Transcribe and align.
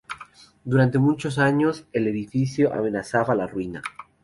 Durante 0.63 0.97
muchos 0.97 1.37
años 1.37 1.85
el 1.93 2.07
edificio 2.07 2.73
amenazaba 2.73 3.35
la 3.35 3.45
ruina. 3.45 3.83